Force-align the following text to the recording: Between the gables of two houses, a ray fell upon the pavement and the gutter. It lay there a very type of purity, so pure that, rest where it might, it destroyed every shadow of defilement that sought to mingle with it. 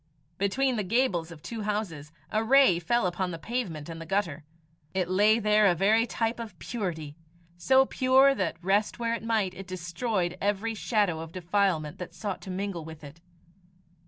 Between 0.39 0.77
the 0.77 0.83
gables 0.83 1.29
of 1.29 1.43
two 1.43 1.61
houses, 1.61 2.11
a 2.31 2.43
ray 2.43 2.79
fell 2.79 3.05
upon 3.05 3.29
the 3.29 3.37
pavement 3.37 3.87
and 3.87 4.01
the 4.01 4.05
gutter. 4.07 4.43
It 4.95 5.07
lay 5.07 5.37
there 5.37 5.67
a 5.67 5.75
very 5.75 6.07
type 6.07 6.39
of 6.39 6.57
purity, 6.57 7.15
so 7.55 7.85
pure 7.85 8.33
that, 8.33 8.57
rest 8.63 8.97
where 8.97 9.13
it 9.13 9.21
might, 9.23 9.53
it 9.53 9.67
destroyed 9.67 10.39
every 10.41 10.73
shadow 10.73 11.19
of 11.19 11.31
defilement 11.31 11.99
that 11.99 12.15
sought 12.15 12.41
to 12.41 12.49
mingle 12.49 12.83
with 12.83 13.03
it. 13.03 13.21